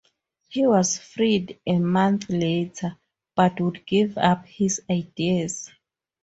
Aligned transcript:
He 0.47 0.65
was 0.65 0.97
freed 0.97 1.59
a 1.63 1.77
month 1.77 2.27
later, 2.27 2.97
but 3.35 3.61
would 3.61 3.85
give 3.85 4.17
up 4.17 4.47
his 4.47 4.81
ideas. 4.89 5.69